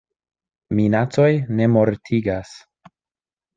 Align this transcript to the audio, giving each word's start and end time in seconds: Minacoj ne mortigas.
Minacoj 0.79 1.29
ne 1.59 1.69
mortigas. 1.75 2.57